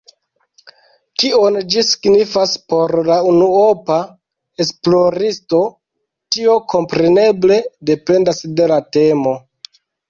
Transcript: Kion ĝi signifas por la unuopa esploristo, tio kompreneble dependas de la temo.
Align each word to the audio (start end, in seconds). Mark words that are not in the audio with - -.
Kion 1.23 1.57
ĝi 1.73 1.83
signifas 1.89 2.55
por 2.73 2.95
la 3.11 3.19
unuopa 3.33 3.99
esploristo, 4.67 5.63
tio 6.39 6.59
kompreneble 6.75 7.63
dependas 7.93 8.47
de 8.59 8.75
la 8.75 8.85
temo. 8.99 9.41